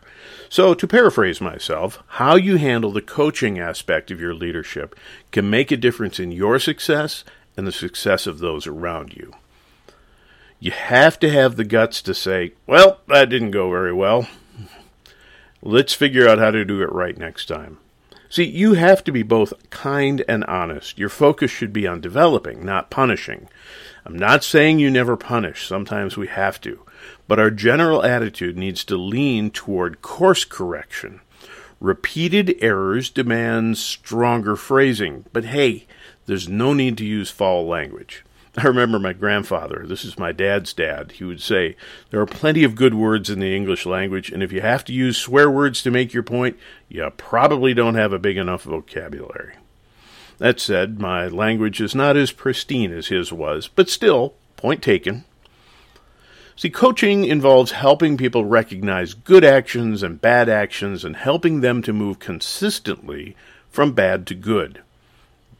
So, 0.50 0.72
to 0.74 0.86
paraphrase 0.86 1.40
myself, 1.40 2.02
how 2.06 2.36
you 2.36 2.56
handle 2.56 2.90
the 2.90 3.02
coaching 3.02 3.58
aspect 3.58 4.10
of 4.10 4.20
your 4.20 4.34
leadership 4.34 4.98
can 5.30 5.50
make 5.50 5.70
a 5.70 5.76
difference 5.76 6.18
in 6.18 6.32
your 6.32 6.58
success 6.58 7.22
and 7.56 7.66
the 7.66 7.72
success 7.72 8.26
of 8.26 8.38
those 8.38 8.66
around 8.66 9.14
you. 9.14 9.34
You 10.60 10.70
have 10.70 11.18
to 11.20 11.30
have 11.30 11.56
the 11.56 11.64
guts 11.64 12.00
to 12.02 12.14
say, 12.14 12.52
well, 12.66 13.00
that 13.08 13.28
didn't 13.28 13.50
go 13.50 13.70
very 13.70 13.92
well. 13.92 14.26
Let's 15.60 15.92
figure 15.92 16.28
out 16.28 16.38
how 16.38 16.50
to 16.50 16.64
do 16.64 16.82
it 16.82 16.92
right 16.92 17.16
next 17.16 17.46
time. 17.46 17.78
See, 18.30 18.44
you 18.44 18.74
have 18.74 19.02
to 19.04 19.12
be 19.12 19.22
both 19.22 19.54
kind 19.70 20.24
and 20.28 20.44
honest. 20.44 20.98
Your 20.98 21.08
focus 21.08 21.50
should 21.50 21.72
be 21.72 21.86
on 21.86 22.00
developing, 22.00 22.64
not 22.64 22.90
punishing. 22.90 23.48
I'm 24.04 24.16
not 24.16 24.44
saying 24.44 24.78
you 24.78 24.90
never 24.90 25.16
punish, 25.16 25.66
sometimes 25.66 26.16
we 26.16 26.28
have 26.28 26.60
to, 26.62 26.84
but 27.26 27.38
our 27.38 27.50
general 27.50 28.04
attitude 28.04 28.56
needs 28.56 28.84
to 28.84 28.96
lean 28.96 29.50
toward 29.50 30.02
course 30.02 30.44
correction. 30.44 31.20
Repeated 31.80 32.56
errors 32.60 33.10
demand 33.10 33.78
stronger 33.78 34.56
phrasing, 34.56 35.24
but 35.32 35.44
hey, 35.44 35.86
there's 36.26 36.48
no 36.48 36.72
need 36.72 36.98
to 36.98 37.04
use 37.04 37.30
foul 37.30 37.66
language. 37.66 38.24
I 38.56 38.66
remember 38.66 38.98
my 38.98 39.12
grandfather, 39.12 39.84
this 39.86 40.04
is 40.04 40.18
my 40.18 40.32
dad's 40.32 40.72
dad, 40.72 41.12
he 41.12 41.24
would 41.24 41.40
say, 41.40 41.76
There 42.10 42.20
are 42.20 42.26
plenty 42.26 42.64
of 42.64 42.74
good 42.74 42.94
words 42.94 43.30
in 43.30 43.38
the 43.38 43.54
English 43.54 43.86
language, 43.86 44.32
and 44.32 44.42
if 44.42 44.50
you 44.50 44.60
have 44.60 44.84
to 44.86 44.92
use 44.92 45.16
swear 45.16 45.48
words 45.48 45.82
to 45.82 45.92
make 45.92 46.12
your 46.12 46.24
point, 46.24 46.58
you 46.88 47.08
probably 47.16 47.74
don't 47.74 47.94
have 47.94 48.12
a 48.12 48.18
big 48.18 48.36
enough 48.36 48.64
vocabulary. 48.64 49.54
That 50.38 50.60
said, 50.60 51.00
my 51.00 51.26
language 51.26 51.80
is 51.80 51.94
not 51.94 52.16
as 52.16 52.30
pristine 52.30 52.92
as 52.92 53.08
his 53.08 53.32
was, 53.32 53.68
but 53.68 53.90
still, 53.90 54.34
point 54.56 54.82
taken. 54.82 55.24
See, 56.54 56.70
coaching 56.70 57.24
involves 57.24 57.72
helping 57.72 58.16
people 58.16 58.44
recognize 58.44 59.14
good 59.14 59.44
actions 59.44 60.02
and 60.02 60.20
bad 60.20 60.48
actions 60.48 61.04
and 61.04 61.16
helping 61.16 61.60
them 61.60 61.82
to 61.82 61.92
move 61.92 62.18
consistently 62.18 63.36
from 63.70 63.92
bad 63.92 64.26
to 64.28 64.34
good. 64.34 64.80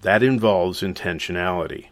That 0.02 0.22
involves 0.22 0.80
intentionality. 0.80 1.86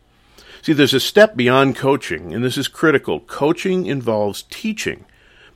See, 0.62 0.72
there's 0.72 0.94
a 0.94 1.00
step 1.00 1.36
beyond 1.36 1.76
coaching, 1.76 2.34
and 2.34 2.44
this 2.44 2.58
is 2.58 2.66
critical. 2.66 3.20
Coaching 3.20 3.86
involves 3.86 4.42
teaching, 4.50 5.04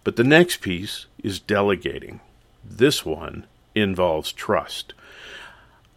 but 0.04 0.14
the 0.14 0.22
next 0.24 0.60
piece 0.60 1.06
is 1.22 1.40
delegating. 1.40 2.20
This 2.64 3.04
one 3.04 3.46
involves 3.74 4.30
trust. 4.30 4.94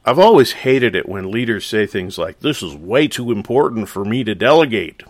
I've 0.05 0.19
always 0.19 0.51
hated 0.51 0.95
it 0.95 1.07
when 1.07 1.31
leaders 1.31 1.65
say 1.65 1.85
things 1.87 2.17
like, 2.17 2.39
This 2.39 2.61
is 2.61 2.75
way 2.75 3.07
too 3.07 3.31
important 3.31 3.87
for 3.87 4.03
me 4.03 4.23
to 4.25 4.35
delegate. 4.35 5.03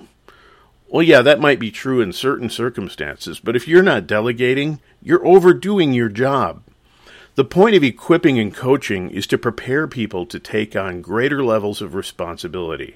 Well, 0.87 1.01
yeah, 1.01 1.23
that 1.23 1.39
might 1.39 1.59
be 1.59 1.71
true 1.71 2.01
in 2.01 2.13
certain 2.13 2.49
circumstances, 2.51 3.39
but 3.39 3.55
if 3.55 3.67
you're 3.67 3.81
not 3.81 4.05
delegating, 4.05 4.79
you're 5.01 5.25
overdoing 5.25 5.93
your 5.93 6.09
job. 6.09 6.61
The 7.33 7.43
point 7.43 7.75
of 7.75 7.83
equipping 7.83 8.37
and 8.37 8.53
coaching 8.53 9.09
is 9.09 9.25
to 9.27 9.39
prepare 9.39 9.87
people 9.87 10.27
to 10.27 10.39
take 10.39 10.75
on 10.75 11.01
greater 11.01 11.43
levels 11.43 11.81
of 11.81 11.95
responsibility. 11.95 12.95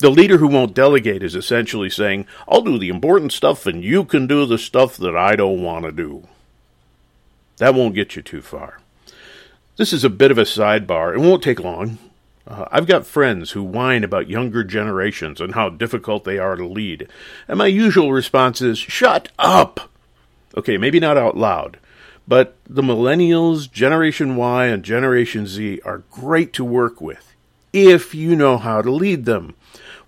The 0.00 0.10
leader 0.10 0.36
who 0.36 0.48
won't 0.48 0.74
delegate 0.74 1.22
is 1.22 1.34
essentially 1.34 1.88
saying, 1.88 2.26
I'll 2.46 2.60
do 2.60 2.78
the 2.78 2.90
important 2.90 3.32
stuff 3.32 3.64
and 3.64 3.82
you 3.82 4.04
can 4.04 4.26
do 4.26 4.44
the 4.44 4.58
stuff 4.58 4.98
that 4.98 5.16
I 5.16 5.36
don't 5.36 5.62
want 5.62 5.86
to 5.86 5.92
do. 5.92 6.28
That 7.56 7.74
won't 7.74 7.94
get 7.94 8.14
you 8.14 8.20
too 8.20 8.42
far. 8.42 8.81
This 9.78 9.94
is 9.94 10.04
a 10.04 10.10
bit 10.10 10.30
of 10.30 10.36
a 10.36 10.42
sidebar. 10.42 11.14
It 11.14 11.20
won't 11.20 11.42
take 11.42 11.58
long. 11.58 11.96
Uh, 12.46 12.66
I've 12.70 12.86
got 12.86 13.06
friends 13.06 13.52
who 13.52 13.62
whine 13.62 14.04
about 14.04 14.28
younger 14.28 14.64
generations 14.64 15.40
and 15.40 15.54
how 15.54 15.70
difficult 15.70 16.24
they 16.24 16.38
are 16.38 16.56
to 16.56 16.66
lead. 16.66 17.08
And 17.48 17.56
my 17.56 17.68
usual 17.68 18.12
response 18.12 18.60
is, 18.60 18.78
shut 18.78 19.30
up! 19.38 19.90
Okay, 20.54 20.76
maybe 20.76 21.00
not 21.00 21.16
out 21.16 21.38
loud, 21.38 21.78
but 22.28 22.54
the 22.68 22.82
millennials, 22.82 23.70
Generation 23.70 24.36
Y, 24.36 24.66
and 24.66 24.82
Generation 24.82 25.46
Z 25.46 25.80
are 25.86 26.04
great 26.10 26.52
to 26.52 26.64
work 26.64 27.00
with 27.00 27.34
if 27.72 28.14
you 28.14 28.36
know 28.36 28.58
how 28.58 28.82
to 28.82 28.90
lead 28.90 29.24
them. 29.24 29.54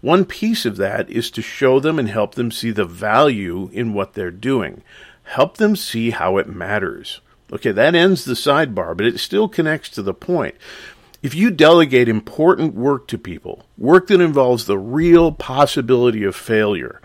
One 0.02 0.26
piece 0.26 0.66
of 0.66 0.76
that 0.76 1.08
is 1.08 1.30
to 1.30 1.40
show 1.40 1.80
them 1.80 1.98
and 1.98 2.10
help 2.10 2.34
them 2.34 2.50
see 2.50 2.70
the 2.70 2.84
value 2.84 3.70
in 3.72 3.94
what 3.94 4.12
they're 4.12 4.30
doing. 4.30 4.82
Help 5.22 5.56
them 5.56 5.74
see 5.74 6.10
how 6.10 6.36
it 6.36 6.46
matters. 6.46 7.22
Okay, 7.52 7.72
that 7.72 7.94
ends 7.94 8.24
the 8.24 8.34
sidebar, 8.34 8.96
but 8.96 9.06
it 9.06 9.20
still 9.20 9.48
connects 9.48 9.88
to 9.90 10.02
the 10.02 10.14
point. 10.14 10.54
If 11.22 11.34
you 11.34 11.50
delegate 11.50 12.08
important 12.08 12.74
work 12.74 13.06
to 13.08 13.18
people, 13.18 13.64
work 13.78 14.08
that 14.08 14.20
involves 14.20 14.66
the 14.66 14.78
real 14.78 15.32
possibility 15.32 16.24
of 16.24 16.36
failure, 16.36 17.00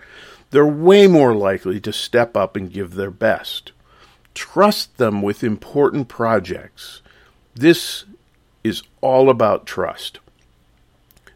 they're 0.50 0.66
way 0.66 1.06
more 1.06 1.34
likely 1.34 1.80
to 1.80 1.92
step 1.92 2.36
up 2.36 2.56
and 2.56 2.72
give 2.72 2.94
their 2.94 3.10
best. 3.10 3.72
Trust 4.34 4.98
them 4.98 5.22
with 5.22 5.44
important 5.44 6.08
projects. 6.08 7.02
This 7.54 8.04
is 8.62 8.82
all 9.00 9.30
about 9.30 9.66
trust. 9.66 10.18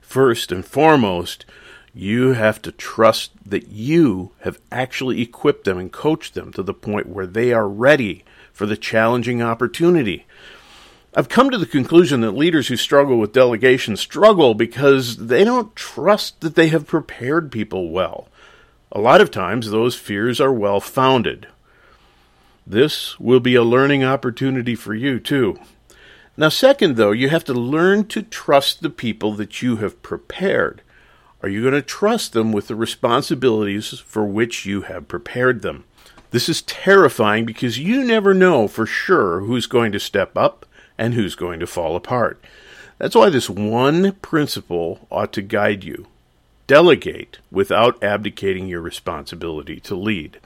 First 0.00 0.52
and 0.52 0.64
foremost, 0.64 1.44
you 1.94 2.32
have 2.32 2.60
to 2.62 2.72
trust 2.72 3.30
that 3.46 3.68
you 3.68 4.32
have 4.40 4.60
actually 4.72 5.22
equipped 5.22 5.64
them 5.64 5.78
and 5.78 5.92
coached 5.92 6.34
them 6.34 6.52
to 6.52 6.62
the 6.62 6.74
point 6.74 7.08
where 7.08 7.26
they 7.26 7.52
are 7.52 7.68
ready 7.68 8.24
for 8.52 8.66
the 8.66 8.76
challenging 8.76 9.40
opportunity. 9.40 10.26
I've 11.16 11.28
come 11.28 11.50
to 11.50 11.58
the 11.58 11.66
conclusion 11.66 12.22
that 12.22 12.32
leaders 12.32 12.66
who 12.66 12.76
struggle 12.76 13.18
with 13.18 13.32
delegation 13.32 13.96
struggle 13.96 14.54
because 14.54 15.28
they 15.28 15.44
don't 15.44 15.76
trust 15.76 16.40
that 16.40 16.56
they 16.56 16.68
have 16.68 16.88
prepared 16.88 17.52
people 17.52 17.90
well. 17.90 18.28
A 18.90 19.00
lot 19.00 19.20
of 19.20 19.30
times, 19.30 19.70
those 19.70 19.94
fears 19.94 20.40
are 20.40 20.52
well 20.52 20.80
founded. 20.80 21.46
This 22.66 23.20
will 23.20 23.40
be 23.40 23.54
a 23.54 23.62
learning 23.62 24.02
opportunity 24.02 24.74
for 24.74 24.94
you, 24.94 25.20
too. 25.20 25.58
Now, 26.36 26.48
second, 26.48 26.96
though, 26.96 27.12
you 27.12 27.28
have 27.28 27.44
to 27.44 27.54
learn 27.54 28.06
to 28.08 28.22
trust 28.22 28.82
the 28.82 28.90
people 28.90 29.34
that 29.34 29.62
you 29.62 29.76
have 29.76 30.02
prepared. 30.02 30.82
Are 31.44 31.48
you 31.48 31.60
going 31.60 31.74
to 31.74 31.82
trust 31.82 32.32
them 32.32 32.52
with 32.52 32.68
the 32.68 32.74
responsibilities 32.74 33.98
for 34.06 34.24
which 34.24 34.64
you 34.64 34.80
have 34.80 35.08
prepared 35.08 35.60
them? 35.60 35.84
This 36.30 36.48
is 36.48 36.62
terrifying 36.62 37.44
because 37.44 37.78
you 37.78 38.02
never 38.02 38.32
know 38.32 38.66
for 38.66 38.86
sure 38.86 39.40
who's 39.40 39.66
going 39.66 39.92
to 39.92 40.00
step 40.00 40.38
up 40.38 40.64
and 40.96 41.12
who's 41.12 41.34
going 41.34 41.60
to 41.60 41.66
fall 41.66 41.96
apart. 41.96 42.42
That's 42.96 43.14
why 43.14 43.28
this 43.28 43.50
one 43.50 44.12
principle 44.22 45.06
ought 45.10 45.34
to 45.34 45.42
guide 45.42 45.84
you. 45.84 46.06
Delegate 46.66 47.40
without 47.50 48.02
abdicating 48.02 48.66
your 48.66 48.80
responsibility 48.80 49.80
to 49.80 49.94
lead. 49.94 50.40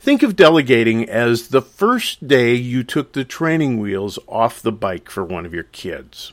Think 0.00 0.22
of 0.22 0.34
delegating 0.34 1.06
as 1.10 1.48
the 1.48 1.60
first 1.60 2.26
day 2.26 2.54
you 2.54 2.84
took 2.84 3.12
the 3.12 3.24
training 3.24 3.80
wheels 3.80 4.18
off 4.26 4.62
the 4.62 4.72
bike 4.72 5.10
for 5.10 5.26
one 5.26 5.44
of 5.44 5.52
your 5.52 5.64
kids. 5.64 6.32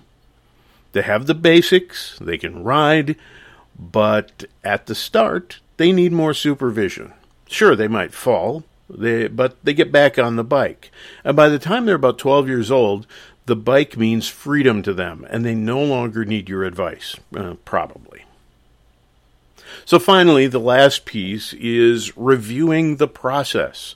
They 0.93 1.01
have 1.01 1.27
the 1.27 1.35
basics, 1.35 2.17
they 2.21 2.37
can 2.37 2.63
ride, 2.63 3.17
but 3.79 4.43
at 4.63 4.85
the 4.87 4.95
start, 4.95 5.59
they 5.77 5.91
need 5.91 6.11
more 6.11 6.33
supervision. 6.33 7.13
Sure, 7.47 7.75
they 7.75 7.87
might 7.87 8.13
fall, 8.13 8.65
they, 8.89 9.27
but 9.27 9.57
they 9.63 9.73
get 9.73 9.91
back 9.91 10.19
on 10.19 10.35
the 10.35 10.43
bike. 10.43 10.91
And 11.23 11.35
by 11.35 11.47
the 11.47 11.59
time 11.59 11.85
they're 11.85 11.95
about 11.95 12.17
12 12.17 12.47
years 12.47 12.69
old, 12.69 13.07
the 13.45 13.55
bike 13.55 13.97
means 13.97 14.27
freedom 14.27 14.83
to 14.83 14.93
them, 14.93 15.25
and 15.29 15.45
they 15.45 15.55
no 15.55 15.81
longer 15.81 16.25
need 16.25 16.49
your 16.49 16.63
advice, 16.63 17.15
uh, 17.35 17.55
probably. 17.65 18.25
So, 19.85 19.97
finally, 19.97 20.47
the 20.47 20.59
last 20.59 21.05
piece 21.05 21.53
is 21.53 22.15
reviewing 22.17 22.97
the 22.97 23.07
process. 23.07 23.95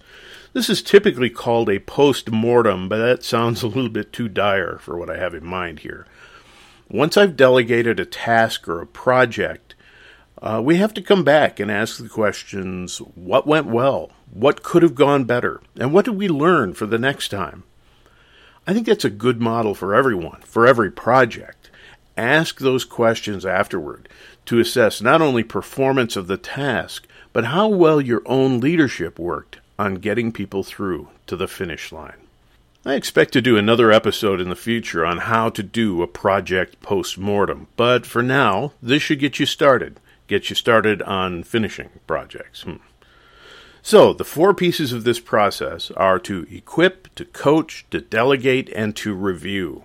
This 0.53 0.69
is 0.69 0.81
typically 0.81 1.29
called 1.29 1.69
a 1.69 1.79
post 1.79 2.31
mortem, 2.31 2.87
but 2.87 2.97
that 2.97 3.23
sounds 3.23 3.63
a 3.63 3.67
little 3.67 3.89
bit 3.89 4.13
too 4.13 4.29
dire 4.29 4.77
for 4.77 4.97
what 4.97 5.09
I 5.09 5.17
have 5.17 5.33
in 5.33 5.45
mind 5.45 5.79
here. 5.79 6.05
Once 6.89 7.17
I've 7.17 7.35
delegated 7.35 7.99
a 7.99 8.05
task 8.05 8.67
or 8.67 8.81
a 8.81 8.87
project, 8.87 9.72
uh, 10.43 10.62
we 10.62 10.75
have 10.75 10.93
to 10.93 11.01
come 11.01 11.23
back 11.23 11.57
and 11.57 11.71
ask 11.71 11.97
the 11.97 12.09
questions 12.09 12.97
what 13.15 13.47
went 13.47 13.65
well? 13.65 14.12
What 14.29 14.62
could 14.62 14.83
have 14.83 14.93
gone 14.93 15.23
better? 15.23 15.62
And 15.79 15.93
what 15.93 16.03
did 16.03 16.17
we 16.17 16.27
learn 16.27 16.73
for 16.73 16.85
the 16.85 17.00
next 17.00 17.29
time? 17.29 17.63
I 18.67 18.73
think 18.73 18.85
that's 18.85 19.05
a 19.05 19.09
good 19.09 19.39
model 19.39 19.73
for 19.73 19.95
everyone, 19.95 20.41
for 20.41 20.67
every 20.67 20.91
project. 20.91 21.69
Ask 22.17 22.59
those 22.59 22.83
questions 22.83 23.45
afterward 23.45 24.09
to 24.45 24.59
assess 24.59 25.01
not 25.01 25.21
only 25.21 25.43
performance 25.43 26.17
of 26.17 26.27
the 26.27 26.38
task, 26.38 27.07
but 27.31 27.45
how 27.45 27.69
well 27.69 28.01
your 28.01 28.21
own 28.25 28.59
leadership 28.59 29.17
worked 29.17 29.59
on 29.79 29.95
getting 29.95 30.33
people 30.33 30.62
through 30.62 31.07
to 31.27 31.38
the 31.38 31.47
finish 31.47 31.91
line. 31.93 32.17
I 32.85 32.95
expect 32.95 33.31
to 33.33 33.41
do 33.41 33.57
another 33.57 33.93
episode 33.93 34.41
in 34.41 34.50
the 34.50 34.57
future 34.57 35.05
on 35.05 35.19
how 35.19 35.50
to 35.51 35.63
do 35.63 36.01
a 36.01 36.07
project 36.07 36.81
post 36.81 37.17
mortem, 37.17 37.67
but 37.77 38.05
for 38.05 38.21
now, 38.21 38.73
this 38.81 39.01
should 39.01 39.19
get 39.19 39.39
you 39.39 39.45
started. 39.45 40.01
Get 40.27 40.49
you 40.49 40.55
started 40.55 41.01
on 41.01 41.43
finishing 41.43 41.89
projects. 42.07 42.61
Hmm. 42.61 42.77
So, 43.81 44.13
the 44.13 44.23
four 44.23 44.53
pieces 44.53 44.93
of 44.93 45.03
this 45.03 45.19
process 45.19 45.91
are 45.91 46.17
to 46.19 46.47
equip, 46.49 47.13
to 47.15 47.25
coach, 47.25 47.85
to 47.91 47.99
delegate, 47.99 48.69
and 48.69 48.95
to 48.95 49.13
review. 49.13 49.83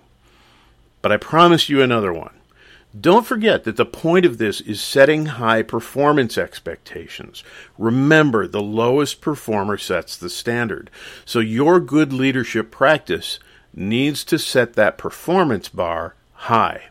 But 1.01 1.11
I 1.11 1.17
promise 1.17 1.67
you 1.67 1.81
another 1.81 2.13
one. 2.13 2.33
Don't 2.99 3.25
forget 3.25 3.65
that 3.65 3.75
the 3.75 3.85
point 3.85 4.25
of 4.25 4.37
this 4.39 4.61
is 4.61 4.81
setting 4.81 5.27
high 5.27 5.61
performance 5.61 6.37
expectations. 6.37 7.43
Remember, 7.77 8.47
the 8.47 8.63
lowest 8.63 9.21
performer 9.21 9.77
sets 9.77 10.17
the 10.17 10.29
standard. 10.29 10.89
So 11.23 11.39
your 11.39 11.79
good 11.79 12.11
leadership 12.11 12.71
practice 12.71 13.37
needs 13.75 14.23
to 14.23 14.39
set 14.39 14.73
that 14.73 14.97
performance 14.97 15.69
bar 15.69 16.15
high. 16.33 16.85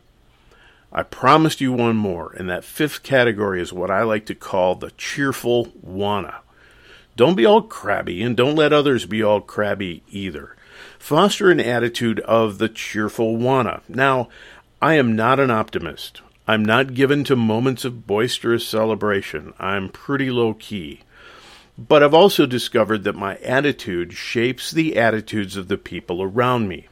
I 0.93 1.03
promised 1.03 1.61
you 1.61 1.73
one 1.73 1.97
more, 1.97 2.33
and 2.33 2.49
that 2.49 2.65
fifth 2.65 3.03
category 3.03 3.61
is 3.61 3.73
what 3.73 3.91
I 3.91 4.03
like 4.03 4.25
to 4.27 4.35
call 4.35 4.75
the 4.75 4.91
cheerful 4.93 5.73
wanna. 5.83 6.37
Don't 7.17 7.35
be 7.35 7.45
all 7.45 7.63
crabby, 7.63 8.23
and 8.23 8.37
don't 8.37 8.57
let 8.57 8.73
others 8.73 9.05
be 9.05 9.23
all 9.23 9.41
crabby 9.41 10.03
either. 10.09 10.57
Foster 10.99 11.51
an 11.51 11.61
attitude 11.61 12.21
of 12.21 12.59
the 12.59 12.69
cheerful 12.69 13.37
wanna. 13.37 13.83
Now, 13.89 14.29
I 14.81 14.95
am 14.95 15.15
not 15.15 15.41
an 15.41 15.51
optimist. 15.51 16.23
I'm 16.47 16.65
not 16.65 16.95
given 16.95 17.25
to 17.25 17.37
moments 17.37 17.85
of 17.85 18.07
boisterous 18.07 18.67
celebration. 18.67 19.53
I'm 19.59 19.91
pretty 19.91 20.31
low 20.31 20.55
key. 20.55 21.01
But 21.77 22.03
I've 22.03 22.15
also 22.15 22.47
discovered 22.47 23.05
that 23.05 23.15
my 23.15 23.37
attitude 23.37 24.15
shapes 24.15 24.71
the 24.71 24.97
attitudes 24.97 25.57
of 25.57 25.69
the 25.69 25.77
people 25.77 26.23
around 26.23 26.67
me. 26.67 26.89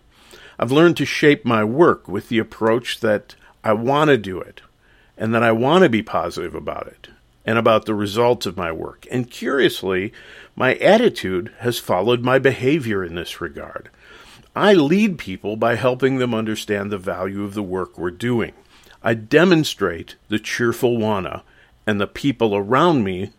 I've 0.58 0.72
learned 0.72 0.96
to 0.98 1.06
shape 1.06 1.44
my 1.44 1.64
work 1.64 2.06
with 2.06 2.28
the 2.28 2.38
approach 2.38 3.00
that 3.00 3.34
I 3.66 3.72
want 3.72 4.10
to 4.10 4.16
do 4.16 4.40
it 4.40 4.60
and 5.18 5.34
that 5.34 5.42
I 5.42 5.50
want 5.50 5.82
to 5.82 5.88
be 5.88 6.00
positive 6.00 6.54
about 6.54 6.86
it 6.86 7.08
and 7.44 7.58
about 7.58 7.84
the 7.84 7.96
results 7.96 8.46
of 8.46 8.56
my 8.56 8.70
work. 8.70 9.08
And 9.10 9.28
curiously, 9.28 10.12
my 10.54 10.76
attitude 10.76 11.52
has 11.58 11.80
followed 11.80 12.22
my 12.22 12.38
behavior 12.38 13.02
in 13.02 13.16
this 13.16 13.40
regard. 13.40 13.88
I 14.54 14.74
lead 14.74 15.18
people 15.18 15.56
by 15.56 15.74
helping 15.74 16.18
them 16.18 16.32
understand 16.32 16.92
the 16.92 16.96
value 16.96 17.42
of 17.42 17.54
the 17.54 17.62
work 17.62 17.98
we're 17.98 18.12
doing. 18.12 18.52
I 19.02 19.14
demonstrate 19.14 20.14
the 20.28 20.38
cheerful 20.38 20.96
wanna, 20.96 21.42
and 21.88 22.00
the 22.00 22.06
people 22.06 22.54
around 22.54 23.02
me 23.02 23.32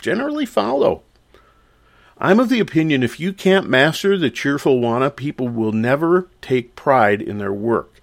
generally 0.00 0.46
follow. 0.46 1.02
I'm 2.16 2.40
of 2.40 2.48
the 2.48 2.60
opinion 2.60 3.02
if 3.02 3.20
you 3.20 3.34
can't 3.34 3.68
master 3.68 4.16
the 4.16 4.30
cheerful 4.30 4.80
wanna, 4.80 5.10
people 5.10 5.48
will 5.48 5.72
never 5.72 6.28
take 6.40 6.76
pride 6.76 7.20
in 7.20 7.36
their 7.36 7.52
work. 7.52 7.99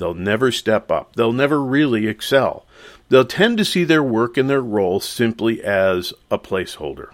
They'll 0.00 0.14
never 0.14 0.50
step 0.50 0.90
up. 0.90 1.14
They'll 1.14 1.32
never 1.32 1.62
really 1.62 2.08
excel. 2.08 2.66
They'll 3.10 3.24
tend 3.24 3.58
to 3.58 3.64
see 3.64 3.84
their 3.84 4.02
work 4.02 4.36
and 4.36 4.50
their 4.50 4.62
role 4.62 4.98
simply 4.98 5.62
as 5.62 6.12
a 6.30 6.38
placeholder. 6.38 7.10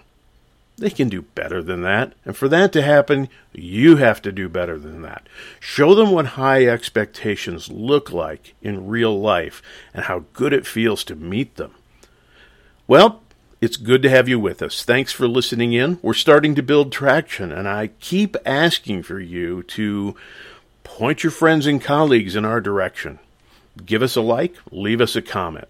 They 0.77 0.91
can 0.91 1.09
do 1.09 1.23
better 1.23 1.61
than 1.63 1.81
that. 1.81 2.13
And 2.23 2.37
for 2.37 2.47
that 2.49 2.71
to 2.73 2.83
happen, 2.83 3.29
you 3.51 3.95
have 3.95 4.21
to 4.21 4.31
do 4.31 4.47
better 4.47 4.77
than 4.77 5.01
that. 5.01 5.27
Show 5.59 5.95
them 5.95 6.11
what 6.11 6.27
high 6.27 6.65
expectations 6.65 7.69
look 7.71 8.11
like 8.11 8.53
in 8.61 8.87
real 8.87 9.19
life 9.19 9.61
and 9.93 10.05
how 10.05 10.25
good 10.33 10.53
it 10.53 10.67
feels 10.67 11.03
to 11.05 11.15
meet 11.15 11.55
them. 11.55 11.71
Well, 12.87 13.21
it's 13.59 13.77
good 13.77 14.03
to 14.03 14.09
have 14.09 14.29
you 14.29 14.39
with 14.39 14.61
us. 14.61 14.83
Thanks 14.83 15.11
for 15.11 15.27
listening 15.27 15.73
in. 15.73 15.97
We're 16.03 16.13
starting 16.13 16.53
to 16.53 16.61
build 16.61 16.91
traction, 16.91 17.51
and 17.51 17.67
I 17.67 17.87
keep 17.99 18.37
asking 18.45 19.01
for 19.01 19.19
you 19.19 19.63
to 19.63 20.15
point 20.87 21.23
your 21.23 21.31
friends 21.31 21.67
and 21.67 21.81
colleagues 21.81 22.35
in 22.35 22.45
our 22.45 22.59
direction. 22.61 23.19
Give 23.85 24.01
us 24.01 24.15
a 24.15 24.21
like, 24.21 24.55
leave 24.71 25.01
us 25.01 25.15
a 25.15 25.21
comment. 25.21 25.67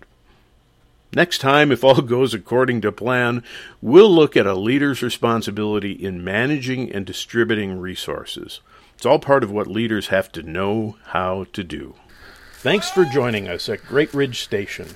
Next 1.13 1.39
time, 1.39 1.71
if 1.71 1.83
all 1.83 2.01
goes 2.01 2.33
according 2.33 2.81
to 2.81 2.91
plan, 2.91 3.43
we'll 3.81 4.13
look 4.13 4.37
at 4.37 4.47
a 4.47 4.55
leader's 4.55 5.01
responsibility 5.01 5.91
in 5.91 6.23
managing 6.23 6.91
and 6.91 7.05
distributing 7.05 7.79
resources. 7.79 8.61
It's 8.95 9.05
all 9.05 9.19
part 9.19 9.43
of 9.43 9.51
what 9.51 9.67
leaders 9.67 10.07
have 10.07 10.31
to 10.33 10.43
know 10.43 10.97
how 11.07 11.45
to 11.53 11.63
do. 11.63 11.95
Thanks 12.53 12.89
for 12.89 13.05
joining 13.05 13.47
us 13.47 13.69
at 13.69 13.85
Great 13.85 14.13
Ridge 14.13 14.41
Station. 14.41 14.87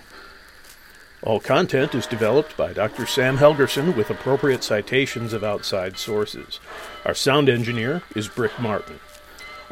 All 1.24 1.40
content 1.40 1.94
is 1.94 2.08
developed 2.08 2.58
by 2.58 2.74
Dr. 2.74 3.06
Sam 3.06 3.38
Helgerson 3.38 3.96
with 3.96 4.10
appropriate 4.10 4.64
citations 4.64 5.34
of 5.34 5.44
outside 5.44 5.98
sources. 5.98 6.60
Our 7.06 7.14
sound 7.14 7.48
engineer 7.48 8.02
is 8.16 8.28
Brick 8.28 8.60
Martin. 8.60 9.00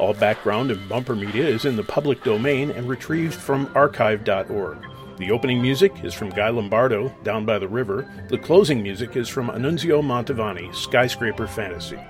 All 0.00 0.14
background 0.14 0.70
and 0.70 0.88
bumper 0.88 1.14
media 1.14 1.46
is 1.46 1.66
in 1.66 1.76
the 1.76 1.84
public 1.84 2.24
domain 2.24 2.70
and 2.70 2.88
retrieved 2.88 3.34
from 3.34 3.70
archive.org. 3.74 4.78
The 5.18 5.30
opening 5.30 5.60
music 5.60 6.02
is 6.02 6.14
from 6.14 6.30
Guy 6.30 6.48
Lombardo, 6.48 7.14
Down 7.22 7.44
by 7.44 7.58
the 7.58 7.68
River. 7.68 8.10
The 8.28 8.38
closing 8.38 8.82
music 8.82 9.14
is 9.14 9.28
from 9.28 9.50
Annunzio 9.50 10.02
Mantovani, 10.02 10.74
Skyscraper 10.74 11.46
Fantasy. 11.46 12.00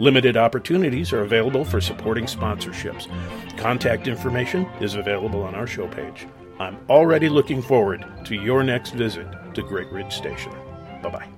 Limited 0.00 0.36
opportunities 0.36 1.12
are 1.12 1.22
available 1.22 1.64
for 1.64 1.80
supporting 1.80 2.24
sponsorships. 2.24 3.06
Contact 3.56 4.08
information 4.08 4.64
is 4.80 4.96
available 4.96 5.42
on 5.44 5.54
our 5.54 5.68
show 5.68 5.86
page. 5.86 6.26
I'm 6.58 6.76
already 6.90 7.28
looking 7.28 7.62
forward 7.62 8.04
to 8.24 8.34
your 8.34 8.64
next 8.64 8.94
visit 8.94 9.28
to 9.54 9.62
Great 9.62 9.92
Ridge 9.92 10.12
Station. 10.12 10.52
Bye 11.02 11.10
bye. 11.10 11.37